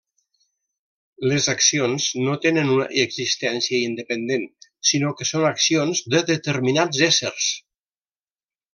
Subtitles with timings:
[1.31, 4.49] Les accions no tenen una existència independent,
[4.93, 7.55] sinó que són accions de determinats éssers.